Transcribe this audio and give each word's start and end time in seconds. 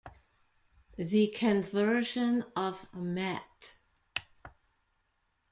The 0.97 1.27
conversion 1.27 2.43
of 2.55 2.91
Met. 2.91 3.75